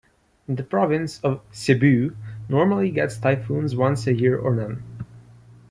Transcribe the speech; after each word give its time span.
The 0.49 0.63
province 0.63 1.19
of 1.19 1.43
Cebu 1.51 2.15
normally 2.49 2.89
gets 2.89 3.19
typhoons 3.19 3.75
once 3.75 4.07
a 4.07 4.13
year 4.15 4.35
or 4.35 4.55
none. 4.55 4.81